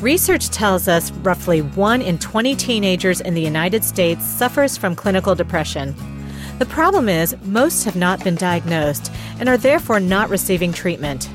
Research 0.00 0.50
tells 0.50 0.86
us 0.86 1.10
roughly 1.10 1.60
1 1.60 2.02
in 2.02 2.18
20 2.18 2.54
teenagers 2.54 3.20
in 3.20 3.34
the 3.34 3.42
United 3.42 3.82
States 3.82 4.24
suffers 4.24 4.76
from 4.76 4.94
clinical 4.94 5.34
depression. 5.34 5.92
The 6.60 6.66
problem 6.66 7.08
is, 7.08 7.36
most 7.42 7.82
have 7.82 7.96
not 7.96 8.22
been 8.22 8.36
diagnosed 8.36 9.10
and 9.40 9.48
are 9.48 9.56
therefore 9.56 9.98
not 9.98 10.30
receiving 10.30 10.72
treatment. 10.72 11.28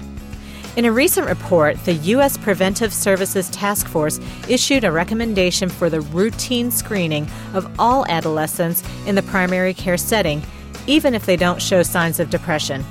In 0.77 0.85
a 0.85 0.93
recent 0.93 1.27
report, 1.27 1.75
the 1.83 1.95
U.S. 2.15 2.37
Preventive 2.37 2.93
Services 2.93 3.49
Task 3.49 3.85
Force 3.85 4.21
issued 4.47 4.85
a 4.85 4.93
recommendation 4.93 5.67
for 5.67 5.89
the 5.89 5.99
routine 5.99 6.71
screening 6.71 7.27
of 7.53 7.69
all 7.77 8.05
adolescents 8.05 8.81
in 9.05 9.15
the 9.15 9.23
primary 9.23 9.73
care 9.73 9.97
setting, 9.97 10.41
even 10.87 11.13
if 11.13 11.25
they 11.25 11.35
don't 11.35 11.61
show 11.61 11.83
signs 11.83 12.17
of 12.17 12.29
depression. 12.29 12.85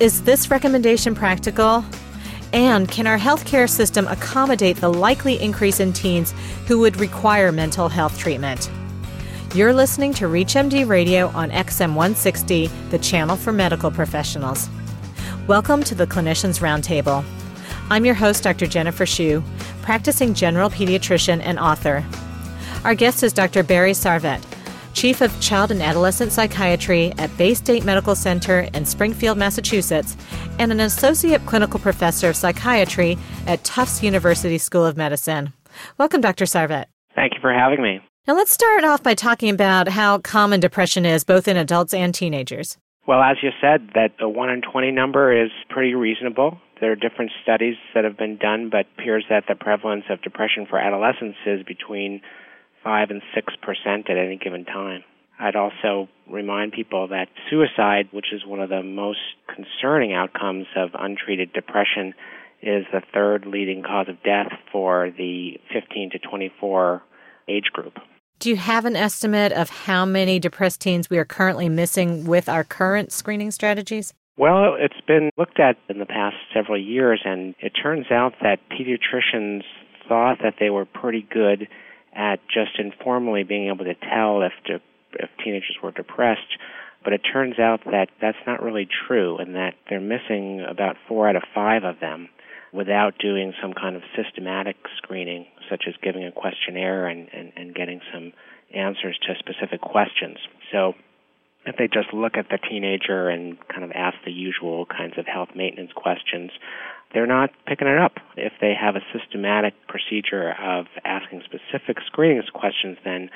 Is 0.00 0.24
this 0.24 0.50
recommendation 0.50 1.14
practical? 1.14 1.82
And 2.52 2.88
can 2.88 3.06
our 3.06 3.18
healthcare 3.18 3.68
system 3.68 4.06
accommodate 4.06 4.76
the 4.76 4.92
likely 4.92 5.40
increase 5.40 5.80
in 5.80 5.92
teens 5.92 6.32
who 6.66 6.78
would 6.78 6.96
require 6.98 7.50
mental 7.50 7.88
health 7.88 8.18
treatment? 8.18 8.70
You're 9.54 9.72
listening 9.72 10.14
to 10.14 10.26
ReachMD 10.26 10.88
Radio 10.88 11.28
on 11.28 11.50
XM 11.50 11.94
160, 11.94 12.68
the 12.90 12.98
channel 12.98 13.36
for 13.36 13.52
medical 13.52 13.90
professionals. 13.90 14.68
Welcome 15.46 15.82
to 15.84 15.94
the 15.94 16.06
Clinicians 16.06 16.60
Roundtable. 16.60 17.24
I'm 17.90 18.04
your 18.04 18.14
host, 18.14 18.42
Dr. 18.42 18.66
Jennifer 18.66 19.06
Shu, 19.06 19.42
practicing 19.82 20.34
general 20.34 20.70
pediatrician 20.70 21.40
and 21.42 21.58
author. 21.58 22.04
Our 22.84 22.94
guest 22.94 23.22
is 23.22 23.32
Dr. 23.32 23.62
Barry 23.62 23.92
Sarvet, 23.92 24.42
Chief 24.96 25.20
of 25.20 25.38
Child 25.42 25.72
and 25.72 25.82
Adolescent 25.82 26.32
Psychiatry 26.32 27.12
at 27.18 27.28
Baystate 27.32 27.84
Medical 27.84 28.14
Center 28.14 28.60
in 28.72 28.86
Springfield, 28.86 29.36
Massachusetts, 29.36 30.16
and 30.58 30.72
an 30.72 30.80
Associate 30.80 31.44
Clinical 31.44 31.78
Professor 31.78 32.30
of 32.30 32.36
Psychiatry 32.36 33.18
at 33.46 33.62
Tufts 33.62 34.02
University 34.02 34.56
School 34.56 34.86
of 34.86 34.96
Medicine. 34.96 35.52
Welcome, 35.98 36.22
Dr. 36.22 36.46
Sarvet. 36.46 36.86
Thank 37.14 37.34
you 37.34 37.40
for 37.42 37.52
having 37.52 37.82
me. 37.82 38.00
Now, 38.26 38.36
let's 38.36 38.52
start 38.52 38.84
off 38.84 39.02
by 39.02 39.12
talking 39.12 39.50
about 39.50 39.88
how 39.88 40.16
common 40.20 40.60
depression 40.60 41.04
is, 41.04 41.24
both 41.24 41.46
in 41.46 41.58
adults 41.58 41.92
and 41.92 42.14
teenagers. 42.14 42.78
Well, 43.06 43.20
as 43.20 43.36
you 43.42 43.50
said, 43.60 43.90
that 43.94 44.12
the 44.18 44.30
1 44.30 44.48
in 44.48 44.62
20 44.62 44.92
number 44.92 45.30
is 45.30 45.50
pretty 45.68 45.94
reasonable. 45.94 46.58
There 46.80 46.90
are 46.90 46.96
different 46.96 47.32
studies 47.42 47.76
that 47.94 48.04
have 48.04 48.16
been 48.16 48.38
done, 48.38 48.70
but 48.70 48.86
appears 48.98 49.26
that 49.28 49.44
the 49.46 49.56
prevalence 49.56 50.04
of 50.08 50.22
depression 50.22 50.64
for 50.66 50.78
adolescents 50.78 51.36
is 51.44 51.62
between 51.64 52.22
5 52.86 53.10
and 53.10 53.22
6% 53.36 54.10
at 54.10 54.16
any 54.16 54.38
given 54.38 54.64
time. 54.64 55.02
I'd 55.40 55.56
also 55.56 56.08
remind 56.30 56.72
people 56.72 57.08
that 57.08 57.26
suicide, 57.50 58.08
which 58.12 58.26
is 58.32 58.46
one 58.46 58.60
of 58.60 58.68
the 58.68 58.84
most 58.84 59.18
concerning 59.52 60.14
outcomes 60.14 60.66
of 60.76 60.90
untreated 60.94 61.52
depression, 61.52 62.14
is 62.62 62.84
the 62.92 63.02
third 63.12 63.44
leading 63.44 63.82
cause 63.82 64.08
of 64.08 64.22
death 64.22 64.52
for 64.70 65.10
the 65.10 65.58
15 65.74 66.10
to 66.12 66.18
24 66.20 67.02
age 67.48 67.70
group. 67.72 67.94
Do 68.38 68.50
you 68.50 68.56
have 68.56 68.84
an 68.84 68.94
estimate 68.94 69.50
of 69.50 69.68
how 69.68 70.04
many 70.04 70.38
depressed 70.38 70.80
teens 70.80 71.10
we 71.10 71.18
are 71.18 71.24
currently 71.24 71.68
missing 71.68 72.24
with 72.24 72.48
our 72.48 72.62
current 72.62 73.10
screening 73.10 73.50
strategies? 73.50 74.14
Well, 74.38 74.76
it's 74.78 75.00
been 75.08 75.30
looked 75.36 75.58
at 75.58 75.76
in 75.88 75.98
the 75.98 76.06
past 76.06 76.36
several 76.54 76.80
years, 76.80 77.20
and 77.24 77.56
it 77.58 77.72
turns 77.82 78.12
out 78.12 78.34
that 78.42 78.60
pediatricians 78.70 79.62
thought 80.08 80.38
that 80.44 80.54
they 80.60 80.70
were 80.70 80.84
pretty 80.84 81.26
good 81.32 81.66
at 82.16 82.40
just 82.48 82.78
informally 82.78 83.42
being 83.44 83.68
able 83.68 83.84
to 83.84 83.94
tell 83.94 84.42
if 84.42 84.52
de- 84.64 84.82
if 85.22 85.30
teenagers 85.44 85.76
were 85.82 85.92
depressed. 85.92 86.56
But 87.04 87.12
it 87.12 87.20
turns 87.20 87.58
out 87.58 87.84
that 87.84 88.08
that's 88.20 88.38
not 88.46 88.62
really 88.62 88.88
true, 89.06 89.36
and 89.38 89.54
that 89.54 89.74
they're 89.88 90.00
missing 90.00 90.64
about 90.68 90.96
four 91.06 91.28
out 91.28 91.36
of 91.36 91.42
five 91.54 91.84
of 91.84 92.00
them 92.00 92.28
without 92.72 93.16
doing 93.18 93.52
some 93.62 93.72
kind 93.72 93.96
of 93.96 94.02
systematic 94.16 94.76
screening, 94.96 95.46
such 95.70 95.84
as 95.86 95.94
giving 96.02 96.24
a 96.24 96.32
questionnaire 96.32 97.06
and, 97.06 97.28
and, 97.32 97.52
and 97.56 97.74
getting 97.74 98.00
some 98.12 98.32
answers 98.74 99.16
to 99.22 99.34
specific 99.38 99.80
questions. 99.80 100.38
So 100.72 100.94
if 101.64 101.76
they 101.76 101.88
just 101.88 102.12
look 102.12 102.36
at 102.36 102.48
the 102.48 102.58
teenager 102.58 103.28
and 103.28 103.56
kind 103.68 103.84
of 103.84 103.92
ask 103.92 104.16
the 104.24 104.32
usual 104.32 104.86
kinds 104.86 105.14
of 105.18 105.26
health 105.26 105.50
maintenance 105.54 105.92
questions, 105.94 106.50
they're 107.16 107.26
not 107.26 107.48
picking 107.66 107.88
it 107.88 107.96
up. 107.96 108.18
If 108.36 108.52
they 108.60 108.74
have 108.78 108.94
a 108.94 109.00
systematic 109.10 109.72
procedure 109.88 110.52
of 110.62 110.84
asking 111.06 111.44
specific 111.46 111.96
screening 112.04 112.42
questions, 112.52 112.98
then 113.06 113.30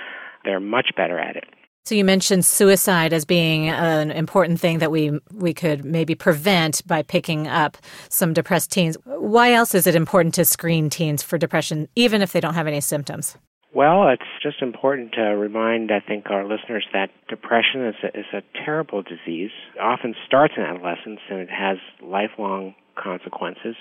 they're 0.44 0.60
much 0.60 0.90
better 0.94 1.18
at 1.18 1.34
it. 1.34 1.44
So 1.86 1.94
you 1.94 2.04
mentioned 2.04 2.44
suicide 2.44 3.14
as 3.14 3.24
being 3.24 3.70
an 3.70 4.10
important 4.10 4.60
thing 4.60 4.80
that 4.80 4.90
we 4.90 5.18
we 5.32 5.54
could 5.54 5.82
maybe 5.82 6.14
prevent 6.14 6.86
by 6.86 7.02
picking 7.02 7.48
up 7.48 7.78
some 8.10 8.34
depressed 8.34 8.70
teens. 8.70 8.98
Why 9.06 9.54
else 9.54 9.74
is 9.74 9.86
it 9.86 9.94
important 9.94 10.34
to 10.34 10.44
screen 10.44 10.90
teens 10.90 11.22
for 11.22 11.38
depression 11.38 11.88
even 11.96 12.20
if 12.20 12.32
they 12.32 12.40
don't 12.40 12.52
have 12.52 12.66
any 12.66 12.82
symptoms? 12.82 13.38
Well, 13.72 14.08
it's 14.08 14.22
just 14.42 14.62
important 14.62 15.12
to 15.12 15.22
remind, 15.22 15.92
I 15.92 16.00
think, 16.00 16.28
our 16.28 16.42
listeners 16.42 16.84
that 16.92 17.10
depression 17.28 17.86
is 17.86 17.94
a, 18.02 18.18
is 18.18 18.26
a 18.32 18.42
terrible 18.64 19.02
disease. 19.02 19.50
It 19.76 19.80
often 19.80 20.16
starts 20.26 20.54
in 20.56 20.64
adolescence 20.64 21.20
and 21.30 21.38
it 21.40 21.50
has 21.50 21.78
lifelong 22.02 22.74
consequences. 22.96 23.76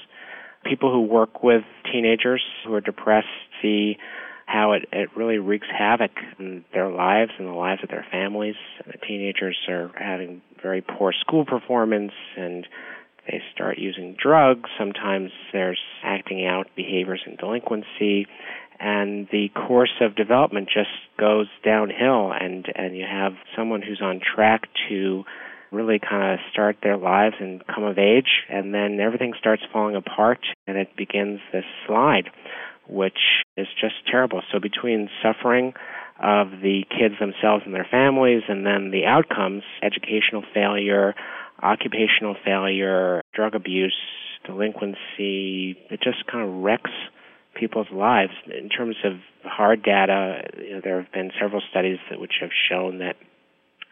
People 0.63 0.91
who 0.91 1.01
work 1.01 1.41
with 1.41 1.63
teenagers 1.91 2.43
who 2.65 2.73
are 2.75 2.81
depressed 2.81 3.27
see 3.63 3.97
how 4.45 4.73
it, 4.73 4.87
it 4.91 5.09
really 5.15 5.39
wreaks 5.39 5.67
havoc 5.75 6.11
in 6.37 6.65
their 6.71 6.89
lives 6.89 7.31
and 7.39 7.47
the 7.47 7.53
lives 7.53 7.81
of 7.81 7.89
their 7.89 8.05
families. 8.11 8.55
The 8.85 8.97
teenagers 9.07 9.57
are 9.67 9.91
having 9.97 10.41
very 10.61 10.81
poor 10.81 11.13
school 11.13 11.45
performance 11.45 12.11
and 12.37 12.67
they 13.27 13.41
start 13.53 13.79
using 13.79 14.15
drugs. 14.21 14.69
Sometimes 14.77 15.31
there's 15.51 15.79
acting 16.03 16.45
out 16.45 16.67
behaviors 16.75 17.21
and 17.25 17.37
delinquency 17.37 18.27
and 18.79 19.27
the 19.31 19.49
course 19.49 19.93
of 20.01 20.15
development 20.15 20.69
just 20.73 20.89
goes 21.19 21.47
downhill 21.63 22.31
and 22.31 22.65
and 22.75 22.95
you 22.95 23.05
have 23.09 23.33
someone 23.55 23.81
who's 23.81 24.01
on 24.01 24.19
track 24.19 24.67
to 24.87 25.23
really 25.71 25.99
kind 25.99 26.33
of 26.33 26.39
start 26.51 26.77
their 26.81 26.97
lives 26.97 27.35
and 27.39 27.65
come 27.67 27.83
of 27.83 27.97
age, 27.97 28.45
and 28.49 28.73
then 28.73 28.99
everything 28.99 29.33
starts 29.39 29.61
falling 29.71 29.95
apart, 29.95 30.39
and 30.67 30.77
it 30.77 30.95
begins 30.97 31.39
this 31.53 31.65
slide, 31.85 32.29
which 32.87 33.19
is 33.55 33.67
just 33.79 33.95
terrible. 34.09 34.41
So 34.51 34.59
between 34.59 35.09
suffering 35.21 35.73
of 36.21 36.49
the 36.61 36.83
kids 36.89 37.15
themselves 37.19 37.63
and 37.65 37.73
their 37.73 37.87
families, 37.89 38.43
and 38.47 38.65
then 38.65 38.91
the 38.91 39.05
outcomes, 39.05 39.63
educational 39.83 40.43
failure, 40.53 41.13
occupational 41.61 42.35
failure, 42.43 43.21
drug 43.33 43.55
abuse, 43.55 43.95
delinquency, 44.45 45.77
it 45.89 46.01
just 46.01 46.25
kind 46.31 46.47
of 46.47 46.63
wrecks 46.63 46.91
people's 47.59 47.91
lives. 47.91 48.31
In 48.45 48.69
terms 48.69 48.95
of 49.03 49.13
hard 49.43 49.83
data, 49.83 50.41
you 50.57 50.73
know, 50.73 50.81
there 50.83 51.01
have 51.01 51.11
been 51.11 51.31
several 51.39 51.61
studies 51.69 51.97
that, 52.09 52.19
which 52.19 52.33
have 52.41 52.51
shown 52.69 52.99
that 52.99 53.15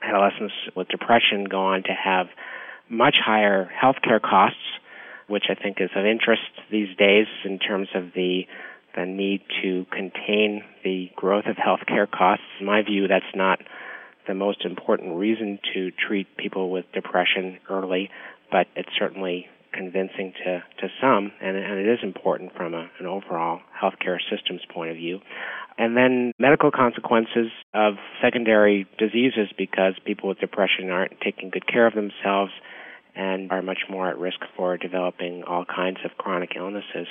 adolescents 0.01 0.53
with 0.75 0.87
depression 0.87 1.45
go 1.49 1.59
on 1.59 1.83
to 1.83 1.91
have 1.91 2.27
much 2.89 3.15
higher 3.23 3.69
healthcare 3.83 4.21
costs, 4.21 4.57
which 5.27 5.45
I 5.49 5.55
think 5.55 5.77
is 5.81 5.89
of 5.95 6.05
interest 6.05 6.41
these 6.71 6.95
days 6.97 7.27
in 7.43 7.59
terms 7.59 7.89
of 7.93 8.13
the 8.15 8.43
the 8.95 9.05
need 9.05 9.41
to 9.61 9.85
contain 9.91 10.63
the 10.83 11.11
growth 11.15 11.45
of 11.45 11.55
healthcare 11.55 12.09
costs. 12.09 12.45
In 12.59 12.65
my 12.65 12.81
view, 12.81 13.07
that's 13.07 13.25
not 13.35 13.59
the 14.27 14.33
most 14.33 14.65
important 14.65 15.15
reason 15.15 15.59
to 15.75 15.91
treat 15.91 16.35
people 16.35 16.71
with 16.71 16.85
depression 16.93 17.59
early, 17.69 18.09
but 18.51 18.65
it's 18.75 18.89
certainly 18.97 19.47
convincing 19.77 20.33
to, 20.43 20.63
to 20.79 20.87
some, 20.99 21.31
and, 21.39 21.55
and 21.55 21.79
it 21.79 21.87
is 21.87 21.99
important 22.01 22.55
from 22.55 22.73
a, 22.73 22.89
an 22.99 23.05
overall 23.05 23.61
healthcare 23.79 24.17
systems 24.29 24.61
point 24.73 24.91
of 24.91 24.97
view. 24.97 25.19
And 25.77 25.95
then 25.95 26.31
medical 26.39 26.71
consequences 26.71 27.51
of 27.73 27.93
secondary 28.21 28.87
diseases 28.97 29.49
because 29.57 29.93
people 30.05 30.29
with 30.29 30.39
depression 30.39 30.89
aren't 30.89 31.21
taking 31.21 31.51
good 31.51 31.67
care 31.67 31.85
of 31.85 31.93
themselves 31.93 32.51
and 33.15 33.51
are 33.51 33.61
much 33.61 33.81
more 33.89 34.09
at 34.09 34.17
risk 34.17 34.39
for 34.55 34.77
developing 34.77 35.43
all 35.47 35.65
kinds 35.65 35.99
of 36.03 36.17
chronic 36.17 36.51
illnesses. 36.55 37.07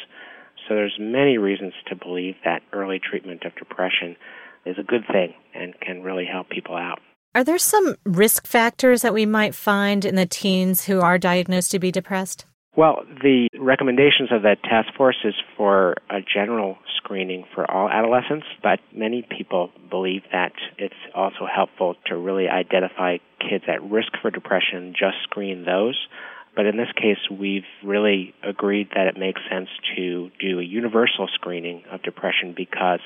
So 0.66 0.74
there's 0.74 0.96
many 0.98 1.38
reasons 1.38 1.74
to 1.88 1.96
believe 1.96 2.34
that 2.44 2.62
early 2.72 2.98
treatment 2.98 3.44
of 3.44 3.54
depression 3.54 4.16
is 4.64 4.76
a 4.78 4.82
good 4.82 5.04
thing 5.10 5.34
and 5.54 5.78
can 5.80 6.02
really 6.02 6.26
help 6.30 6.48
people 6.48 6.76
out. 6.76 6.98
Are 7.36 7.44
there 7.44 7.58
some 7.58 7.96
risk 8.04 8.46
factors 8.46 9.02
that 9.02 9.12
we 9.12 9.26
might 9.26 9.54
find 9.54 10.04
in 10.04 10.14
the 10.14 10.24
teens 10.24 10.86
who 10.86 11.00
are 11.00 11.18
diagnosed 11.18 11.70
to 11.72 11.78
be 11.78 11.92
depressed? 11.92 12.45
Well, 12.76 13.04
the 13.22 13.48
recommendations 13.58 14.30
of 14.30 14.42
that 14.42 14.62
task 14.62 14.88
force 14.98 15.16
is 15.24 15.34
for 15.56 15.94
a 16.10 16.20
general 16.20 16.76
screening 16.98 17.46
for 17.54 17.68
all 17.70 17.88
adolescents, 17.88 18.44
but 18.62 18.80
many 18.94 19.22
people 19.22 19.70
believe 19.88 20.22
that 20.30 20.52
it's 20.76 20.94
also 21.14 21.46
helpful 21.52 21.94
to 22.06 22.16
really 22.16 22.48
identify 22.48 23.16
kids 23.40 23.64
at 23.66 23.82
risk 23.82 24.12
for 24.20 24.30
depression, 24.30 24.92
just 24.92 25.16
screen 25.22 25.64
those. 25.64 25.96
But 26.54 26.66
in 26.66 26.76
this 26.76 26.92
case, 26.94 27.18
we've 27.30 27.64
really 27.82 28.34
agreed 28.42 28.88
that 28.94 29.06
it 29.06 29.16
makes 29.18 29.40
sense 29.50 29.68
to 29.96 30.30
do 30.38 30.60
a 30.60 30.62
universal 30.62 31.28
screening 31.32 31.82
of 31.90 32.02
depression 32.02 32.52
because 32.54 33.00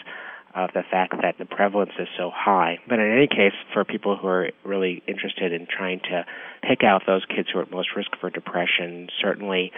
of 0.55 0.71
the 0.75 0.83
fact 0.91 1.15
that 1.23 1.37
the 1.39 1.45
prevalence 1.45 1.93
is 1.99 2.09
so 2.19 2.31
high. 2.35 2.79
But 2.89 2.99
in 2.99 3.11
any 3.11 3.29
case, 3.29 3.53
for 3.73 3.85
people 3.85 4.17
who 4.17 4.27
are 4.27 4.51
really 4.65 5.03
interested 5.07 5.53
in 5.53 5.67
trying 5.67 6.01
to 6.11 6.25
pick 6.69 6.83
out 6.83 7.03
those 7.07 7.25
kids 7.25 7.49
who 7.53 7.61
are 7.61 7.63
at 7.63 7.71
most 7.71 7.91
risk 7.97 8.11
for 8.21 8.31
depression, 8.31 9.09
certainly 9.23 9.73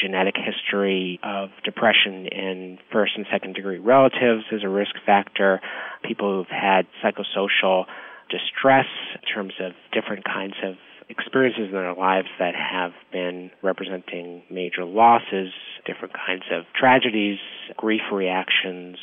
genetic 0.00 0.34
history 0.36 1.18
of 1.22 1.48
depression 1.64 2.26
in 2.26 2.78
first 2.92 3.12
and 3.16 3.26
second 3.32 3.54
degree 3.54 3.78
relatives 3.78 4.44
is 4.52 4.62
a 4.62 4.68
risk 4.68 4.94
factor. 5.04 5.60
People 6.04 6.36
who've 6.36 6.46
had 6.46 6.86
psychosocial 7.02 7.84
distress 8.30 8.86
in 9.14 9.34
terms 9.34 9.54
of 9.60 9.72
different 9.92 10.24
kinds 10.24 10.54
of 10.62 10.74
experiences 11.08 11.66
in 11.68 11.72
their 11.72 11.94
lives 11.94 12.28
that 12.38 12.54
have 12.54 12.92
been 13.10 13.50
representing 13.62 14.42
major 14.50 14.84
losses, 14.84 15.50
different 15.86 16.14
kinds 16.14 16.44
of 16.52 16.64
tragedies, 16.78 17.38
grief 17.76 18.02
reactions, 18.12 18.98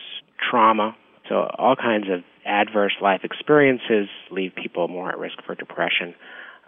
trauma. 0.49 0.95
So, 1.29 1.49
all 1.57 1.75
kinds 1.75 2.05
of 2.09 2.23
adverse 2.45 2.93
life 3.01 3.21
experiences 3.23 4.07
leave 4.29 4.53
people 4.55 4.87
more 4.87 5.09
at 5.09 5.17
risk 5.17 5.37
for 5.45 5.55
depression, 5.55 6.13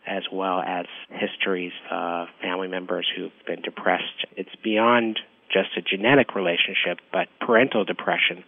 as 0.07 0.23
well 0.31 0.61
as 0.61 0.85
histories 1.09 1.73
of 1.91 2.27
family 2.41 2.67
members 2.67 3.07
who've 3.15 3.31
been 3.45 3.61
depressed. 3.61 4.25
It's 4.35 4.55
beyond 4.63 5.19
just 5.51 5.69
a 5.77 5.81
genetic 5.81 6.35
relationship, 6.35 6.99
but 7.11 7.27
parental 7.39 7.85
depression 7.85 8.43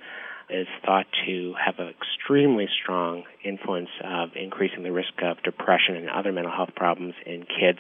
is 0.50 0.68
thought 0.84 1.06
to 1.28 1.54
have 1.64 1.76
an 1.78 1.94
extremely 1.94 2.68
strong 2.82 3.24
influence 3.44 3.90
of 4.04 4.30
increasing 4.36 4.84
the 4.84 4.92
risk 4.92 5.14
of 5.22 5.42
depression 5.44 5.96
and 5.96 6.10
other 6.10 6.32
mental 6.32 6.52
health 6.52 6.74
problems 6.76 7.14
in 7.26 7.44
kids, 7.44 7.80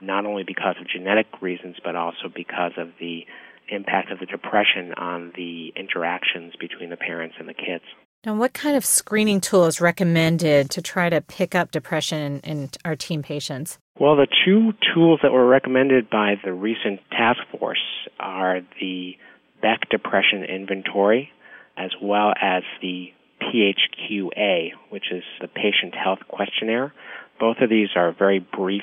not 0.00 0.24
only 0.24 0.44
because 0.44 0.76
of 0.80 0.86
genetic 0.88 1.26
reasons, 1.40 1.76
but 1.82 1.96
also 1.96 2.30
because 2.32 2.72
of 2.76 2.90
the 3.00 3.26
impact 3.68 4.10
of 4.10 4.18
the 4.18 4.26
depression 4.26 4.92
on 4.96 5.32
the 5.36 5.72
interactions 5.76 6.54
between 6.58 6.90
the 6.90 6.96
parents 6.96 7.36
and 7.38 7.48
the 7.48 7.54
kids. 7.54 7.84
Now, 8.24 8.34
what 8.34 8.54
kind 8.54 8.76
of 8.76 8.84
screening 8.84 9.40
tool 9.40 9.66
is 9.66 9.80
recommended 9.80 10.70
to 10.70 10.80
try 10.80 11.10
to 11.10 11.20
pick 11.20 11.54
up 11.54 11.70
depression 11.70 12.40
in, 12.40 12.40
in 12.40 12.70
our 12.84 12.96
teen 12.96 13.22
patients? 13.22 13.78
Well, 13.98 14.16
the 14.16 14.26
two 14.44 14.72
tools 14.94 15.20
that 15.22 15.32
were 15.32 15.46
recommended 15.46 16.08
by 16.08 16.34
the 16.42 16.52
recent 16.52 17.00
task 17.10 17.40
force 17.58 17.84
are 18.18 18.60
the 18.80 19.16
Beck 19.60 19.88
Depression 19.90 20.42
Inventory, 20.42 21.30
as 21.76 21.90
well 22.02 22.32
as 22.40 22.62
the 22.80 23.12
PHQA, 23.42 24.70
which 24.90 25.12
is 25.12 25.22
the 25.40 25.48
Patient 25.48 25.94
Health 25.94 26.20
Questionnaire. 26.28 26.92
Both 27.38 27.58
of 27.60 27.68
these 27.68 27.88
are 27.94 28.12
very 28.12 28.38
brief 28.38 28.82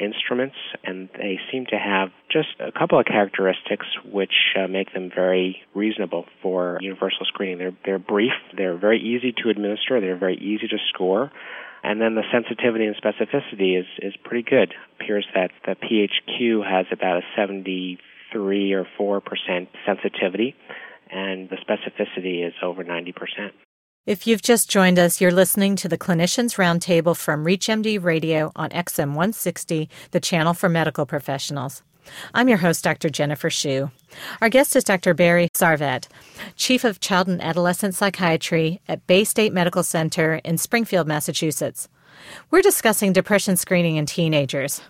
instruments, 0.00 0.56
and 0.84 1.08
they 1.16 1.38
seem 1.52 1.66
to 1.66 1.76
have 1.76 2.08
just 2.30 2.48
a 2.58 2.72
couple 2.72 2.98
of 2.98 3.06
characteristics 3.06 3.86
which 4.04 4.32
uh, 4.58 4.66
make 4.66 4.92
them 4.92 5.10
very 5.14 5.62
reasonable 5.74 6.24
for 6.42 6.78
universal 6.80 7.26
screening. 7.26 7.58
They're 7.58 7.76
they're 7.84 7.98
brief, 7.98 8.32
they're 8.56 8.76
very 8.76 9.00
easy 9.00 9.32
to 9.42 9.50
administer, 9.50 10.00
they're 10.00 10.16
very 10.16 10.36
easy 10.36 10.68
to 10.68 10.78
score, 10.92 11.30
and 11.82 12.00
then 12.00 12.14
the 12.14 12.24
sensitivity 12.32 12.86
and 12.86 12.96
specificity 12.96 13.78
is 13.78 13.86
is 13.98 14.14
pretty 14.24 14.48
good. 14.48 14.70
It 14.70 15.02
appears 15.02 15.26
that 15.34 15.50
the 15.66 15.76
PHQ 15.76 16.64
has 16.68 16.86
about 16.90 17.18
a 17.18 17.22
73 17.36 18.72
or 18.72 18.86
4 18.96 19.20
percent 19.20 19.68
sensitivity 19.86 20.56
and 21.10 21.50
the 21.50 21.56
specificity 21.56 22.46
is 22.46 22.54
over 22.62 22.84
90%. 22.84 23.12
If 24.06 24.26
you've 24.26 24.40
just 24.40 24.70
joined 24.70 24.98
us, 24.98 25.20
you're 25.20 25.30
listening 25.30 25.76
to 25.76 25.88
the 25.88 25.98
Clinicians 25.98 26.56
Roundtable 26.56 27.14
from 27.14 27.44
ReachMD 27.44 28.02
Radio 28.02 28.50
on 28.56 28.70
XM 28.70 29.08
160, 29.08 29.90
the 30.12 30.20
channel 30.20 30.54
for 30.54 30.70
medical 30.70 31.04
professionals. 31.04 31.82
I'm 32.32 32.48
your 32.48 32.56
host, 32.56 32.82
Dr. 32.82 33.10
Jennifer 33.10 33.50
Shu. 33.50 33.90
Our 34.40 34.48
guest 34.48 34.74
is 34.74 34.84
Dr. 34.84 35.12
Barry 35.12 35.50
Sarvet, 35.52 36.08
Chief 36.56 36.82
of 36.82 37.00
Child 37.00 37.28
and 37.28 37.42
Adolescent 37.42 37.94
Psychiatry 37.94 38.80
at 38.88 39.06
Baystate 39.06 39.52
Medical 39.52 39.82
Center 39.82 40.36
in 40.46 40.56
Springfield, 40.56 41.06
Massachusetts. 41.06 41.86
We're 42.50 42.62
discussing 42.62 43.12
depression 43.12 43.58
screening 43.58 43.96
in 43.96 44.06
teenagers. 44.06 44.80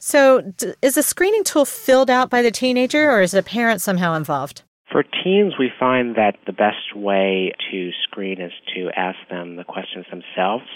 So, 0.00 0.52
is 0.82 0.96
the 0.96 1.04
screening 1.04 1.44
tool 1.44 1.64
filled 1.64 2.10
out 2.10 2.30
by 2.30 2.42
the 2.42 2.50
teenager 2.50 3.12
or 3.12 3.22
is 3.22 3.30
the 3.30 3.44
parent 3.44 3.80
somehow 3.80 4.14
involved? 4.14 4.62
For 4.94 5.02
teens, 5.02 5.54
we 5.58 5.72
find 5.76 6.14
that 6.14 6.36
the 6.46 6.52
best 6.52 6.94
way 6.94 7.50
to 7.72 7.90
screen 8.04 8.40
is 8.40 8.52
to 8.76 8.90
ask 8.94 9.18
them 9.28 9.56
the 9.56 9.64
questions 9.64 10.06
themselves. 10.08 10.66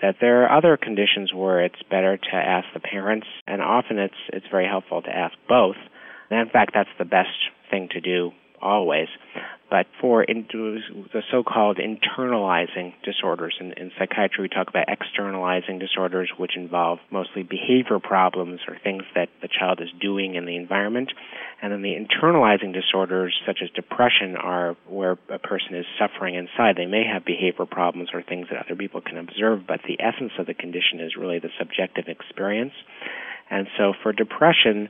That 0.00 0.14
there 0.20 0.44
are 0.44 0.56
other 0.56 0.76
conditions 0.76 1.34
where 1.34 1.64
it's 1.64 1.82
better 1.90 2.16
to 2.16 2.36
ask 2.36 2.68
the 2.72 2.78
parents, 2.78 3.26
and 3.48 3.60
often 3.60 3.98
it's 3.98 4.14
it's 4.32 4.46
very 4.48 4.68
helpful 4.68 5.02
to 5.02 5.10
ask 5.10 5.34
both. 5.48 5.74
And 6.30 6.38
in 6.38 6.50
fact, 6.50 6.70
that's 6.72 6.88
the 7.00 7.04
best 7.04 7.34
thing 7.68 7.88
to 7.94 8.00
do 8.00 8.30
always. 8.60 9.08
But 9.70 9.86
for 10.00 10.24
the 10.26 11.22
so-called 11.30 11.76
internalizing 11.76 12.94
disorders, 13.04 13.54
in, 13.60 13.72
in 13.72 13.90
psychiatry 13.98 14.42
we 14.42 14.48
talk 14.48 14.68
about 14.68 14.88
externalizing 14.88 15.78
disorders, 15.78 16.30
which 16.38 16.56
involve 16.56 17.00
mostly 17.10 17.42
behavior 17.42 17.98
problems 17.98 18.60
or 18.66 18.78
things 18.82 19.02
that 19.14 19.28
the 19.42 19.48
child 19.48 19.80
is 19.82 19.88
doing 20.00 20.36
in 20.36 20.46
the 20.46 20.56
environment. 20.56 21.12
And 21.60 21.72
then 21.72 21.82
the 21.82 21.94
internalizing 21.94 22.72
disorders, 22.72 23.34
such 23.46 23.58
as 23.62 23.68
depression, 23.70 24.36
are 24.36 24.74
where 24.88 25.18
a 25.28 25.38
person 25.38 25.74
is 25.74 25.84
suffering 25.98 26.34
inside. 26.34 26.76
They 26.76 26.86
may 26.86 27.04
have 27.04 27.26
behavior 27.26 27.66
problems 27.66 28.08
or 28.14 28.22
things 28.22 28.46
that 28.50 28.64
other 28.64 28.76
people 28.76 29.02
can 29.02 29.18
observe, 29.18 29.66
but 29.66 29.80
the 29.86 30.00
essence 30.00 30.32
of 30.38 30.46
the 30.46 30.54
condition 30.54 31.00
is 31.00 31.16
really 31.18 31.40
the 31.40 31.50
subjective 31.58 32.08
experience. 32.08 32.72
And 33.50 33.66
so 33.76 33.92
for 34.02 34.12
depression, 34.12 34.88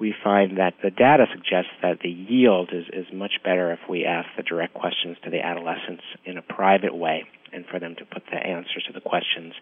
we 0.00 0.14
find 0.24 0.56
that 0.56 0.74
the 0.82 0.90
data 0.90 1.26
suggests 1.30 1.70
that 1.82 2.00
the 2.02 2.08
yield 2.08 2.70
is, 2.72 2.86
is 2.92 3.06
much 3.12 3.34
better 3.44 3.70
if 3.70 3.80
we 3.88 4.06
ask 4.06 4.26
the 4.36 4.42
direct 4.42 4.72
questions 4.72 5.18
to 5.22 5.30
the 5.30 5.40
adolescents 5.40 6.02
in 6.24 6.38
a 6.38 6.42
private 6.42 6.96
way 6.96 7.24
and 7.52 7.66
for 7.66 7.78
them 7.78 7.94
to 7.96 8.04
put 8.06 8.22
the 8.30 8.36
answers 8.36 8.82
to 8.86 8.92
the 8.92 9.00
questions 9.00 9.52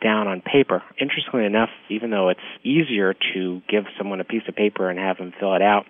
down 0.00 0.28
on 0.28 0.40
paper. 0.40 0.82
Interestingly 1.00 1.46
enough, 1.46 1.70
even 1.88 2.10
though 2.10 2.28
it's 2.28 2.40
easier 2.62 3.14
to 3.34 3.60
give 3.68 3.84
someone 3.98 4.20
a 4.20 4.24
piece 4.24 4.42
of 4.48 4.54
paper 4.54 4.88
and 4.88 4.98
have 4.98 5.18
them 5.18 5.32
fill 5.38 5.54
it 5.54 5.62
out 5.62 5.86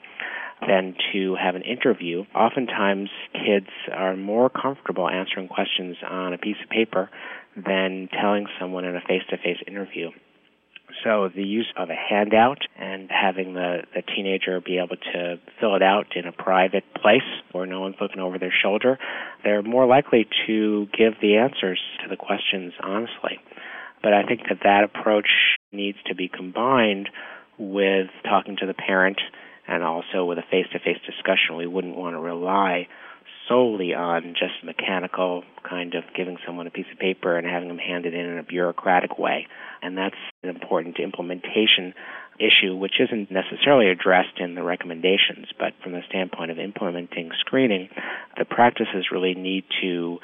than 0.66 0.94
to 1.12 1.34
have 1.34 1.54
an 1.54 1.62
interview, 1.62 2.24
oftentimes 2.34 3.10
kids 3.32 3.68
are 3.92 4.16
more 4.16 4.48
comfortable 4.48 5.08
answering 5.08 5.48
questions 5.48 5.96
on 6.08 6.32
a 6.32 6.38
piece 6.38 6.56
of 6.62 6.70
paper 6.70 7.10
than 7.56 8.08
telling 8.20 8.46
someone 8.58 8.84
in 8.84 8.96
a 8.96 9.00
face 9.00 9.22
to 9.28 9.36
face 9.36 9.58
interview. 9.66 10.10
So 11.04 11.28
the 11.34 11.42
use 11.42 11.72
of 11.76 11.90
a 11.90 11.94
handout 11.94 12.58
and 12.78 13.10
having 13.10 13.54
the, 13.54 13.82
the 13.94 14.02
teenager 14.02 14.60
be 14.60 14.78
able 14.78 14.96
to 14.96 15.40
fill 15.60 15.74
it 15.74 15.82
out 15.82 16.16
in 16.16 16.26
a 16.26 16.32
private 16.32 16.84
place 16.94 17.20
where 17.52 17.66
no 17.66 17.80
one's 17.80 17.96
looking 18.00 18.20
over 18.20 18.38
their 18.38 18.52
shoulder, 18.62 18.98
they're 19.42 19.62
more 19.62 19.86
likely 19.86 20.26
to 20.46 20.86
give 20.96 21.14
the 21.20 21.36
answers 21.36 21.80
to 22.02 22.08
the 22.08 22.16
questions 22.16 22.72
honestly. 22.82 23.40
But 24.02 24.12
I 24.12 24.24
think 24.24 24.42
that 24.48 24.60
that 24.64 24.84
approach 24.84 25.28
needs 25.70 25.98
to 26.06 26.14
be 26.14 26.28
combined 26.28 27.08
with 27.58 28.08
talking 28.24 28.56
to 28.60 28.66
the 28.66 28.74
parent 28.74 29.20
and 29.68 29.82
also 29.82 30.24
with 30.24 30.38
a 30.38 30.44
face-to-face 30.50 30.98
discussion. 31.06 31.56
We 31.56 31.66
wouldn't 31.66 31.96
want 31.96 32.14
to 32.14 32.20
rely 32.20 32.88
solely 33.52 33.92
on 33.92 34.34
just 34.38 34.64
mechanical 34.64 35.42
kind 35.68 35.94
of 35.94 36.04
giving 36.16 36.38
someone 36.46 36.66
a 36.66 36.70
piece 36.70 36.86
of 36.90 36.98
paper 36.98 37.36
and 37.36 37.46
having 37.46 37.68
them 37.68 37.78
hand 37.78 38.06
it 38.06 38.14
in 38.14 38.24
in 38.24 38.38
a 38.38 38.42
bureaucratic 38.42 39.18
way. 39.18 39.46
And 39.82 39.96
that's 39.96 40.16
an 40.42 40.48
important 40.48 40.98
implementation 40.98 41.92
issue, 42.38 42.74
which 42.74 42.94
isn't 42.98 43.30
necessarily 43.30 43.90
addressed 43.90 44.38
in 44.38 44.54
the 44.54 44.62
recommendations, 44.62 45.48
but 45.58 45.72
from 45.82 45.92
the 45.92 46.00
standpoint 46.08 46.50
of 46.50 46.58
implementing 46.58 47.30
screening, 47.40 47.90
the 48.38 48.44
practices 48.44 49.06
really 49.12 49.34
need 49.34 49.64
to 49.82 50.18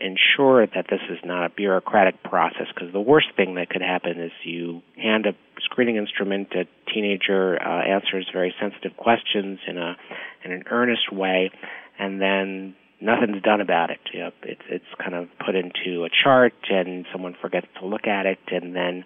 ensure 0.00 0.66
that 0.66 0.86
this 0.88 1.00
is 1.10 1.18
not 1.22 1.44
a 1.44 1.50
bureaucratic 1.50 2.22
process 2.22 2.66
because 2.74 2.90
the 2.92 3.00
worst 3.00 3.26
thing 3.36 3.56
that 3.56 3.68
could 3.68 3.82
happen 3.82 4.18
is 4.18 4.32
you 4.44 4.80
hand 4.96 5.26
a 5.26 5.34
screening 5.60 5.96
instrument 5.96 6.48
a 6.54 6.64
teenager 6.90 7.60
uh, 7.60 7.82
answers 7.82 8.26
very 8.32 8.54
sensitive 8.58 8.96
questions 8.96 9.58
in 9.68 9.76
a 9.76 9.96
in 10.42 10.52
an 10.52 10.64
earnest 10.70 11.12
way 11.12 11.50
and 12.00 12.20
then 12.20 12.74
nothing's 13.00 13.42
done 13.42 13.60
about 13.60 13.90
it. 13.90 13.98
You 14.12 14.20
know, 14.20 14.30
it's 14.42 14.62
it's 14.68 14.84
kind 14.98 15.14
of 15.14 15.28
put 15.44 15.54
into 15.54 16.04
a 16.04 16.08
chart, 16.10 16.54
and 16.70 17.06
someone 17.12 17.36
forgets 17.40 17.66
to 17.80 17.86
look 17.86 18.06
at 18.06 18.26
it, 18.26 18.38
and 18.48 18.74
then 18.74 19.04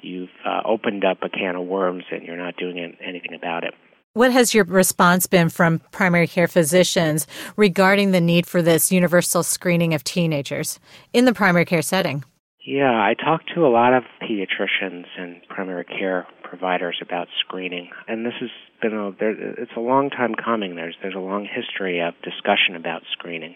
you've 0.00 0.30
uh, 0.44 0.62
opened 0.64 1.04
up 1.04 1.18
a 1.22 1.28
can 1.28 1.56
of 1.56 1.66
worms, 1.66 2.04
and 2.10 2.22
you're 2.22 2.36
not 2.36 2.56
doing 2.56 2.78
anything 3.04 3.34
about 3.34 3.64
it. 3.64 3.74
What 4.12 4.32
has 4.32 4.54
your 4.54 4.64
response 4.64 5.26
been 5.26 5.50
from 5.50 5.80
primary 5.90 6.26
care 6.26 6.48
physicians 6.48 7.26
regarding 7.56 8.12
the 8.12 8.20
need 8.20 8.46
for 8.46 8.62
this 8.62 8.90
universal 8.90 9.42
screening 9.42 9.92
of 9.92 10.04
teenagers 10.04 10.80
in 11.12 11.26
the 11.26 11.34
primary 11.34 11.66
care 11.66 11.82
setting? 11.82 12.24
Yeah, 12.66 12.90
I 12.90 13.14
talked 13.14 13.52
to 13.54 13.64
a 13.64 13.70
lot 13.70 13.94
of 13.94 14.02
pediatricians 14.20 15.04
and 15.16 15.40
primary 15.48 15.84
care 15.84 16.26
providers 16.42 16.98
about 17.00 17.28
screening, 17.38 17.90
and 18.08 18.26
this 18.26 18.32
has 18.40 18.50
been 18.82 18.92
a 18.92 19.12
there, 19.12 19.30
it's 19.30 19.70
a 19.76 19.80
long 19.80 20.10
time 20.10 20.34
coming. 20.34 20.74
There's 20.74 20.96
there's 21.00 21.14
a 21.14 21.20
long 21.20 21.46
history 21.46 22.00
of 22.00 22.14
discussion 22.24 22.74
about 22.74 23.02
screening. 23.12 23.54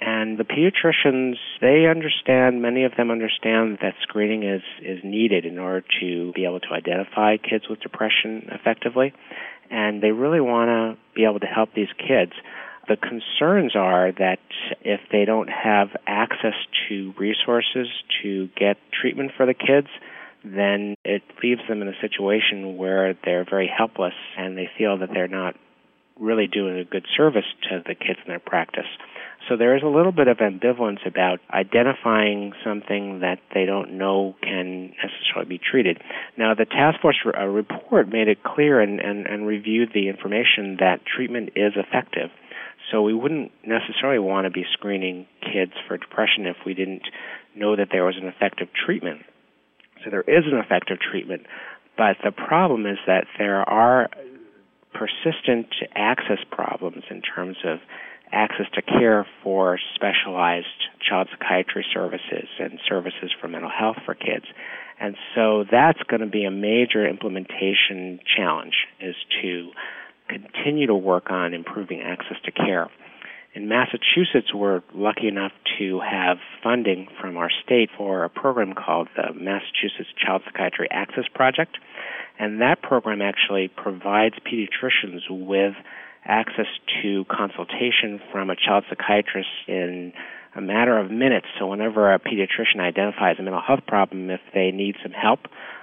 And 0.00 0.38
the 0.38 0.44
pediatricians, 0.44 1.34
they 1.60 1.86
understand, 1.86 2.62
many 2.62 2.84
of 2.84 2.92
them 2.96 3.10
understand 3.10 3.78
that 3.82 3.94
screening 4.02 4.44
is, 4.44 4.62
is 4.82 4.98
needed 5.04 5.44
in 5.44 5.58
order 5.58 5.84
to 6.00 6.32
be 6.32 6.44
able 6.44 6.58
to 6.60 6.72
identify 6.72 7.36
kids 7.36 7.68
with 7.68 7.80
depression 7.80 8.48
effectively. 8.50 9.12
And 9.70 10.02
they 10.02 10.10
really 10.10 10.40
want 10.40 10.70
to 10.70 10.98
be 11.14 11.24
able 11.24 11.38
to 11.38 11.46
help 11.46 11.74
these 11.74 11.92
kids. 11.98 12.32
The 12.88 12.96
concerns 12.96 13.76
are 13.76 14.12
that 14.12 14.40
if 14.80 15.00
they 15.10 15.24
don't 15.24 15.48
have 15.48 15.88
access 16.06 16.54
to 16.88 17.14
resources 17.18 17.86
to 18.22 18.48
get 18.56 18.76
treatment 18.92 19.32
for 19.36 19.46
the 19.46 19.54
kids, 19.54 19.88
then 20.44 20.96
it 21.04 21.22
leaves 21.42 21.60
them 21.68 21.82
in 21.82 21.88
a 21.88 22.00
situation 22.00 22.76
where 22.76 23.14
they're 23.24 23.46
very 23.48 23.68
helpless 23.74 24.14
and 24.36 24.58
they 24.58 24.68
feel 24.76 24.98
that 24.98 25.10
they're 25.12 25.28
not 25.28 25.54
really 26.18 26.46
doing 26.46 26.78
a 26.78 26.84
good 26.84 27.06
service 27.16 27.44
to 27.70 27.82
the 27.86 27.94
kids 27.94 28.18
in 28.24 28.28
their 28.28 28.40
practice. 28.40 28.86
So 29.48 29.56
there 29.56 29.76
is 29.76 29.82
a 29.82 29.88
little 29.88 30.12
bit 30.12 30.28
of 30.28 30.38
ambivalence 30.38 31.04
about 31.06 31.40
identifying 31.50 32.52
something 32.64 33.20
that 33.20 33.40
they 33.52 33.64
don't 33.64 33.98
know 33.98 34.36
can 34.40 34.94
necessarily 35.02 35.48
be 35.48 35.58
treated. 35.58 36.00
Now, 36.36 36.54
the 36.54 36.64
task 36.64 37.00
force 37.00 37.16
uh, 37.26 37.44
report 37.44 38.08
made 38.08 38.28
it 38.28 38.42
clear 38.44 38.80
and, 38.80 39.00
and, 39.00 39.26
and 39.26 39.46
reviewed 39.46 39.90
the 39.92 40.08
information 40.08 40.76
that 40.78 41.00
treatment 41.04 41.50
is 41.56 41.72
effective. 41.76 42.30
So 42.90 43.02
we 43.02 43.14
wouldn't 43.14 43.52
necessarily 43.66 44.18
want 44.18 44.44
to 44.46 44.50
be 44.50 44.64
screening 44.72 45.26
kids 45.40 45.72
for 45.86 45.96
depression 45.96 46.46
if 46.46 46.56
we 46.66 46.74
didn't 46.74 47.02
know 47.54 47.76
that 47.76 47.88
there 47.90 48.04
was 48.04 48.16
an 48.20 48.26
effective 48.26 48.68
treatment. 48.72 49.22
So 50.04 50.10
there 50.10 50.22
is 50.22 50.44
an 50.50 50.58
effective 50.58 50.98
treatment, 51.00 51.46
but 51.96 52.16
the 52.24 52.32
problem 52.32 52.86
is 52.86 52.98
that 53.06 53.26
there 53.38 53.68
are 53.68 54.10
persistent 54.92 55.68
access 55.94 56.38
problems 56.50 57.04
in 57.10 57.22
terms 57.22 57.56
of 57.64 57.78
access 58.32 58.66
to 58.74 58.82
care 58.82 59.26
for 59.42 59.78
specialized 59.94 60.66
child 61.06 61.28
psychiatry 61.30 61.84
services 61.92 62.48
and 62.58 62.78
services 62.88 63.30
for 63.40 63.48
mental 63.48 63.70
health 63.70 63.96
for 64.04 64.14
kids. 64.14 64.46
And 64.98 65.16
so 65.34 65.64
that's 65.70 66.02
going 66.08 66.20
to 66.20 66.26
be 66.26 66.44
a 66.44 66.50
major 66.50 67.06
implementation 67.06 68.20
challenge 68.36 68.74
is 69.00 69.14
to 69.42 69.70
continue 70.32 70.86
to 70.86 70.94
work 70.94 71.30
on 71.30 71.54
improving 71.54 72.00
access 72.00 72.36
to 72.44 72.52
care. 72.52 72.88
In 73.54 73.68
Massachusetts, 73.68 74.54
we're 74.54 74.80
lucky 74.94 75.28
enough 75.28 75.52
to 75.78 76.00
have 76.00 76.38
funding 76.62 77.08
from 77.20 77.36
our 77.36 77.50
state 77.62 77.90
for 77.98 78.24
a 78.24 78.30
program 78.30 78.72
called 78.72 79.08
the 79.14 79.34
Massachusetts 79.34 80.08
Child 80.16 80.42
Psychiatry 80.46 80.88
Access 80.90 81.24
Project. 81.34 81.76
And 82.38 82.62
that 82.62 82.80
program 82.80 83.20
actually 83.20 83.68
provides 83.68 84.36
pediatricians 84.40 85.28
with 85.28 85.74
access 86.24 86.66
to 87.02 87.24
consultation 87.24 88.20
from 88.30 88.48
a 88.48 88.56
child 88.56 88.84
psychiatrist 88.88 89.48
in 89.68 90.14
a 90.56 90.60
matter 90.60 90.96
of 90.96 91.10
minutes. 91.10 91.46
So 91.58 91.66
whenever 91.66 92.12
a 92.12 92.18
pediatrician 92.18 92.80
identifies 92.80 93.36
a 93.38 93.42
mental 93.42 93.60
health 93.60 93.86
problem, 93.86 94.30
if 94.30 94.40
they 94.54 94.70
need 94.70 94.96
some 95.02 95.12
help 95.12 95.40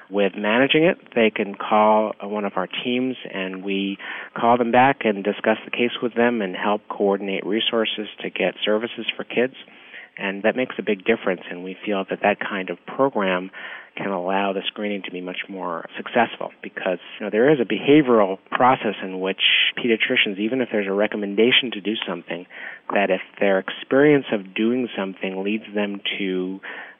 with 0.09 0.33
managing 0.35 0.83
it, 0.83 0.97
they 1.13 1.29
can 1.29 1.55
call 1.55 2.13
one 2.21 2.45
of 2.45 2.53
our 2.55 2.67
teams 2.67 3.15
and 3.31 3.63
we 3.63 3.97
call 4.35 4.57
them 4.57 4.71
back 4.71 5.01
and 5.03 5.23
discuss 5.23 5.57
the 5.65 5.71
case 5.71 5.91
with 6.01 6.15
them 6.15 6.41
and 6.41 6.55
help 6.55 6.81
coordinate 6.89 7.45
resources 7.45 8.07
to 8.21 8.29
get 8.29 8.55
services 8.63 9.05
for 9.15 9.23
kids. 9.23 9.53
And 10.17 10.43
that 10.43 10.55
makes 10.55 10.75
a 10.77 10.81
big 10.81 11.05
difference 11.05 11.41
and 11.49 11.63
we 11.63 11.77
feel 11.85 12.03
that 12.09 12.19
that 12.23 12.39
kind 12.39 12.69
of 12.69 12.77
program 12.85 13.51
can 13.95 14.11
allow 14.11 14.53
the 14.53 14.61
screening 14.67 15.01
to 15.03 15.11
be 15.11 15.21
much 15.21 15.43
more 15.49 15.85
successful 15.97 16.51
because 16.63 16.99
you 17.19 17.25
know, 17.25 17.29
there 17.29 17.51
is 17.51 17.59
a 17.59 17.65
behavioral 17.65 18.37
process 18.51 18.95
in 19.03 19.19
which 19.19 19.41
pediatricians, 19.77 20.39
even 20.39 20.61
if 20.61 20.69
there's 20.71 20.87
a 20.87 20.93
recommendation 20.93 21.71
to 21.73 21.81
do 21.81 21.93
something, 22.07 22.45
that 22.93 23.09
if 23.09 23.21
their 23.39 23.59
experience 23.59 24.25
of 24.31 24.53
doing 24.53 24.87
something 24.97 25.43
leads 25.43 25.65
them 25.73 26.01
to 26.17 26.59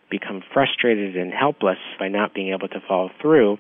become 0.10 0.42
frustrated 0.54 1.16
and 1.16 1.32
helpless 1.34 1.78
by 2.00 2.08
not 2.08 2.34
being 2.34 2.54
able 2.54 2.68
to 2.68 2.80
follow 2.88 3.10
through, 3.22 3.58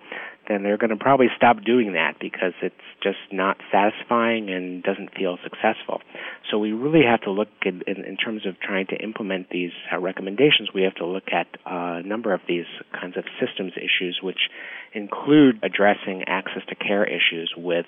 then 0.49 0.63
they're 0.63 0.77
going 0.77 0.89
to 0.89 0.95
probably 0.95 1.27
stop 1.37 1.63
doing 1.63 1.93
that 1.93 2.15
because 2.19 2.53
it's 2.61 2.75
just 3.03 3.19
not 3.31 3.57
satisfying 3.71 4.49
and 4.49 4.81
doesn't 4.81 5.13
feel 5.15 5.37
successful. 5.43 6.01
So 6.49 6.57
we 6.57 6.71
really 6.71 7.05
have 7.05 7.21
to 7.21 7.31
look 7.31 7.49
in, 7.63 7.83
in, 7.85 8.03
in 8.03 8.17
terms 8.17 8.47
of 8.47 8.59
trying 8.59 8.87
to 8.87 8.95
implement 8.95 9.49
these 9.51 9.71
uh, 9.93 9.99
recommendations. 9.99 10.69
We 10.73 10.81
have 10.83 10.95
to 10.95 11.05
look 11.05 11.31
at 11.31 11.47
uh, 11.65 12.01
a 12.01 12.03
number 12.03 12.33
of 12.33 12.41
these 12.47 12.65
kinds 12.99 13.15
of 13.15 13.25
systems 13.39 13.73
issues, 13.77 14.19
which 14.23 14.49
include 14.93 15.59
addressing 15.61 16.23
access 16.27 16.63
to 16.69 16.75
care 16.75 17.05
issues 17.05 17.53
with 17.55 17.85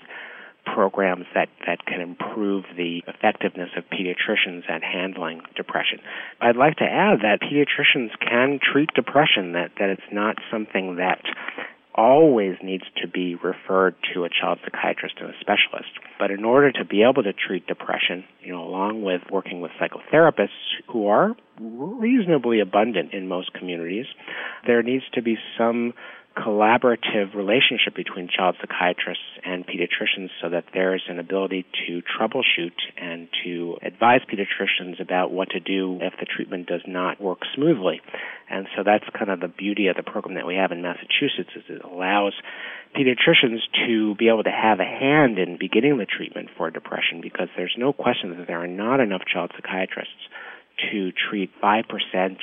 programs 0.66 1.26
that, 1.34 1.50
that 1.66 1.86
can 1.86 2.02
improve 2.02 2.66
the 2.78 3.04
effectiveness 3.08 3.70
of 3.78 3.84
pediatricians 3.86 4.70
at 4.70 4.84
handling 4.84 5.42
depression. 5.56 6.00
I'd 6.40 6.56
like 6.56 6.78
to 6.78 6.86
add 6.86 7.20
that 7.22 7.40
pediatricians 7.42 8.10
can 8.20 8.60
treat 8.62 8.94
depression, 8.94 9.54
that, 9.54 9.72
that 9.80 9.90
it's 9.90 10.12
not 10.12 10.36
something 10.52 10.98
that 10.98 11.22
always 11.94 12.56
needs 12.64 12.86
to 13.02 13.08
be 13.08 13.36
referred 13.36 13.96
to 14.14 14.24
a 14.24 14.30
child 14.30 14.60
psychiatrist 14.64 15.16
and 15.20 15.30
a 15.30 15.34
specialist. 15.42 15.92
But 16.18 16.32
in 16.32 16.46
order 16.46 16.72
to 16.72 16.86
be 16.86 17.04
able 17.04 17.24
to 17.24 17.34
treat 17.34 17.68
depression, 17.68 18.24
you 18.42 18.54
know, 18.54 18.64
along 18.64 19.04
with 19.04 19.22
working 19.30 19.62
with 19.62 19.72
psychotherapists 19.80 20.48
who 20.88 21.08
are 21.08 21.36
reasonably 21.60 22.60
abundant 22.62 23.14
in 23.14 23.28
most 23.28 23.54
communities, 23.54 24.06
there 24.66 24.82
needs 24.84 25.04
to 25.14 25.22
be 25.22 25.38
some 25.58 25.94
collaborative 26.38 27.36
relationship 27.36 27.94
between 27.94 28.30
child 28.30 28.56
psychiatrists 28.62 29.24
and 29.44 29.66
pediatricians 29.68 30.30
so 30.42 30.50
that 30.50 30.64
there 30.74 30.96
is 30.96 31.02
an 31.10 31.20
ability 31.20 31.66
to 31.88 32.02
troubleshoot 32.02 32.72
and 32.98 33.28
to 33.44 33.78
advise 33.84 34.22
pediatricians 34.32 35.02
about 35.02 35.32
what 35.32 35.50
to 35.50 35.60
do 35.60 35.98
if 36.02 36.14
the 36.20 36.26
treatment 36.26 36.68
does 36.68 36.82
not 36.88 37.20
work 37.20 37.40
smoothly. 37.54 38.02
And 38.50 38.68
so 38.76 38.84
that's 38.84 39.04
kind 39.18 39.30
of 39.30 39.42
the 39.42 39.50
beauty 39.50 39.88
of 39.88 39.98
the 39.98 40.04
program 40.04 40.36
that 40.36 40.48
we 40.48 40.56
have 40.56 40.72
in 40.72 40.82
Massachusetts 40.82 41.52
is 41.56 41.64
it 41.68 41.84
allows 41.84 42.34
pediatricians 42.96 43.60
to 43.88 44.16
be 44.16 44.30
able 44.30 44.44
to 44.44 44.52
have 44.52 44.80
a 44.80 44.86
hand 44.86 45.38
in 45.38 45.58
beginning 45.58 45.98
the 45.98 46.06
treatment 46.06 46.50
for 46.58 46.70
depression 46.72 47.20
because 47.22 47.48
there's 47.58 47.76
no 47.78 47.92
question 47.92 48.38
that 48.38 48.48
there 48.48 48.62
are 48.62 48.68
not 48.68 49.00
enough 49.00 49.22
child 49.32 49.52
psychiatrists 49.56 50.28
to 50.92 51.12
treat 51.12 51.52
5% 51.62 51.84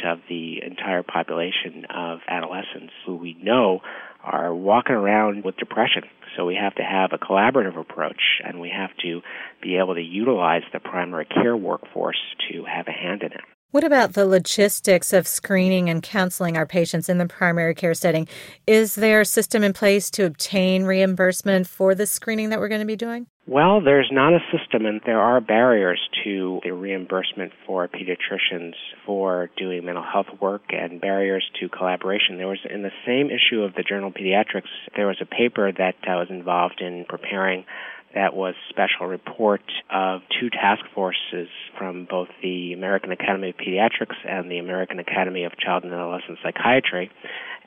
of 0.06 0.18
the 0.28 0.62
entire 0.62 1.02
population 1.02 1.84
of 1.90 2.20
adolescents 2.28 2.92
who 3.06 3.16
we 3.16 3.36
know 3.42 3.80
are 4.22 4.54
walking 4.54 4.94
around 4.94 5.44
with 5.44 5.56
depression. 5.56 6.02
So 6.36 6.44
we 6.44 6.56
have 6.56 6.74
to 6.76 6.82
have 6.82 7.10
a 7.12 7.18
collaborative 7.18 7.78
approach 7.78 8.40
and 8.44 8.60
we 8.60 8.70
have 8.70 8.90
to 9.02 9.22
be 9.62 9.76
able 9.76 9.94
to 9.94 10.02
utilize 10.02 10.62
the 10.72 10.80
primary 10.80 11.24
care 11.24 11.56
workforce 11.56 12.20
to 12.50 12.64
have 12.64 12.86
a 12.88 12.92
hand 12.92 13.22
in 13.22 13.32
it. 13.32 13.40
What 13.70 13.84
about 13.84 14.14
the 14.14 14.24
logistics 14.24 15.12
of 15.12 15.28
screening 15.28 15.90
and 15.90 16.02
counseling 16.02 16.56
our 16.56 16.64
patients 16.64 17.10
in 17.10 17.18
the 17.18 17.26
primary 17.26 17.74
care 17.74 17.92
setting? 17.92 18.26
Is 18.66 18.94
there 18.94 19.20
a 19.20 19.26
system 19.26 19.62
in 19.62 19.74
place 19.74 20.10
to 20.12 20.24
obtain 20.24 20.84
reimbursement 20.84 21.66
for 21.66 21.94
the 21.94 22.06
screening 22.06 22.48
that 22.48 22.60
we're 22.60 22.68
going 22.68 22.80
to 22.80 22.86
be 22.86 22.96
doing? 22.96 23.26
Well, 23.46 23.82
there's 23.82 24.08
not 24.10 24.32
a 24.32 24.40
system, 24.50 24.86
and 24.86 25.02
there 25.04 25.20
are 25.20 25.42
barriers 25.42 26.00
to 26.24 26.60
the 26.64 26.72
reimbursement 26.72 27.52
for 27.66 27.88
pediatricians 27.88 28.72
for 29.04 29.50
doing 29.58 29.84
mental 29.84 30.04
health 30.04 30.28
work 30.40 30.62
and 30.70 30.98
barriers 30.98 31.44
to 31.60 31.68
collaboration. 31.68 32.38
There 32.38 32.46
was, 32.46 32.60
in 32.70 32.82
the 32.82 32.92
same 33.06 33.28
issue 33.28 33.62
of 33.62 33.74
the 33.74 33.82
Journal 33.82 34.12
Pediatrics, 34.12 34.68
there 34.96 35.06
was 35.06 35.18
a 35.20 35.26
paper 35.26 35.70
that 35.72 35.94
I 36.08 36.16
was 36.16 36.28
involved 36.30 36.80
in 36.80 37.04
preparing 37.06 37.66
that 38.14 38.34
was 38.34 38.54
special 38.70 39.06
report 39.06 39.62
of 39.92 40.22
two 40.40 40.50
task 40.50 40.82
forces 40.94 41.48
from 41.76 42.06
both 42.08 42.28
the 42.42 42.72
American 42.72 43.12
Academy 43.12 43.50
of 43.50 43.56
Pediatrics 43.56 44.16
and 44.26 44.50
the 44.50 44.58
American 44.58 44.98
Academy 44.98 45.44
of 45.44 45.52
Child 45.58 45.84
and 45.84 45.92
Adolescent 45.92 46.38
Psychiatry. 46.42 47.10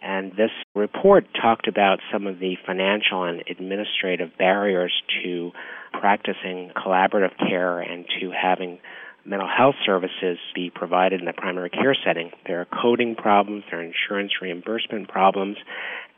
And 0.01 0.31
this 0.31 0.49
report 0.73 1.25
talked 1.39 1.67
about 1.67 1.99
some 2.11 2.25
of 2.25 2.39
the 2.39 2.55
financial 2.65 3.23
and 3.23 3.43
administrative 3.49 4.31
barriers 4.37 4.91
to 5.23 5.51
practicing 5.93 6.71
collaborative 6.75 7.37
care 7.37 7.79
and 7.79 8.05
to 8.19 8.31
having 8.31 8.79
mental 9.23 9.47
health 9.47 9.75
services 9.85 10.39
be 10.55 10.71
provided 10.73 11.19
in 11.19 11.27
the 11.27 11.33
primary 11.33 11.69
care 11.69 11.95
setting. 12.05 12.31
There 12.47 12.61
are 12.61 12.67
coding 12.81 13.15
problems, 13.15 13.63
there 13.69 13.79
are 13.79 13.83
insurance 13.83 14.31
reimbursement 14.41 15.09
problems, 15.09 15.57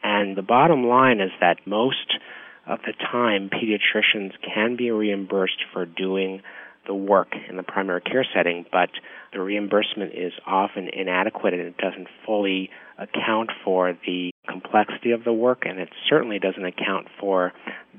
and 0.01 0.37
the 0.37 0.41
bottom 0.41 0.85
line 0.85 1.19
is 1.19 1.31
that 1.41 1.57
most 1.65 2.17
of 2.65 2.79
the 2.85 2.93
time, 2.93 3.49
pediatricians 3.49 4.31
can 4.41 4.75
be 4.75 4.91
reimbursed 4.91 5.63
for 5.73 5.85
doing 5.85 6.41
the 6.87 6.93
work 6.93 7.29
in 7.49 7.55
the 7.55 7.63
primary 7.63 8.01
care 8.01 8.25
setting, 8.35 8.65
but 8.71 8.89
the 9.31 9.41
reimbursement 9.41 10.13
is 10.13 10.33
often 10.45 10.89
inadequate 10.91 11.53
and 11.53 11.63
it 11.63 11.77
doesn't 11.77 12.07
fully 12.25 12.69
account 12.97 13.49
for 13.63 13.97
the 14.05 14.31
complexity 14.49 15.11
of 15.11 15.23
the 15.23 15.33
work 15.33 15.63
and 15.65 15.79
it 15.79 15.89
certainly 16.09 16.39
doesn't 16.39 16.65
account 16.65 17.07
for 17.19 17.53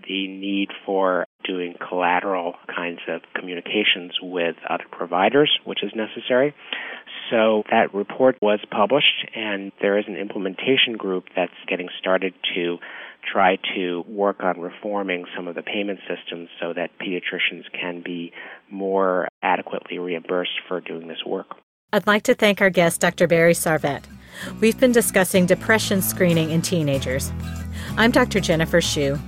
the 0.07 0.29
need 0.29 0.69
for 0.85 1.27
doing 1.45 1.75
collateral 1.89 2.55
kinds 2.75 3.01
of 3.09 3.23
communications 3.35 4.13
with 4.23 4.57
other 4.69 4.85
providers, 4.91 5.51
which 5.65 5.83
is 5.83 5.93
necessary. 5.95 6.55
So 7.31 7.63
that 7.71 7.95
report 7.95 8.37
was 8.43 8.61
published 8.71 9.29
and 9.35 9.73
there 9.81 9.99
is 9.99 10.05
an 10.07 10.17
implementation 10.17 10.97
group 10.97 11.25
that's 11.35 11.53
getting 11.69 11.89
started 11.99 12.35
to 12.55 12.79
try 13.31 13.57
to 13.75 14.05
work 14.09 14.43
on 14.43 14.61
reforming 14.61 15.25
some 15.37 15.49
of 15.49 15.55
the 15.55 15.63
payment 15.63 16.01
systems 16.09 16.49
so 16.61 16.73
that 16.73 16.91
pediatricians 16.99 17.65
can 17.79 18.03
be 18.05 18.33
more 18.71 19.29
adequately 19.43 19.99
reimbursed 19.99 20.61
for 20.69 20.81
doing 20.81 21.09
this 21.09 21.25
work. 21.27 21.47
I'd 21.93 22.07
like 22.07 22.25
to 22.25 22.35
thank 22.35 22.61
our 22.61 22.71
guest, 22.71 23.01
Dr. 23.01 23.27
Barry 23.27 23.55
Sarvet. 23.55 24.05
We've 24.61 24.79
been 24.79 24.93
discussing 24.93 25.47
depression 25.47 26.03
screening 26.03 26.51
in 26.51 26.61
teenagers. 26.61 27.33
I'm 27.97 28.11
Dr. 28.11 28.41
Jennifer 28.41 28.81
Shu. 28.81 29.19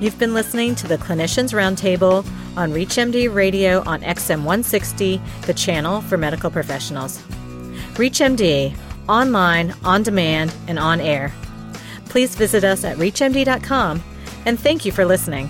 You've 0.00 0.18
been 0.18 0.34
listening 0.34 0.74
to 0.76 0.88
the 0.88 0.98
Clinicians 0.98 1.52
Roundtable 1.52 2.26
on 2.56 2.72
ReachMD 2.72 3.32
Radio 3.32 3.82
on 3.84 4.02
XM 4.02 4.38
160, 4.38 5.20
the 5.46 5.54
channel 5.54 6.00
for 6.02 6.16
medical 6.16 6.50
professionals. 6.50 7.18
ReachMD, 7.94 8.76
online, 9.08 9.74
on 9.84 10.02
demand, 10.02 10.54
and 10.68 10.78
on 10.78 11.00
air 11.00 11.32
please 12.12 12.34
visit 12.36 12.62
us 12.62 12.84
at 12.84 12.98
ReachMD.com, 12.98 14.02
and 14.44 14.60
thank 14.60 14.84
you 14.84 14.92
for 14.92 15.06
listening. 15.06 15.48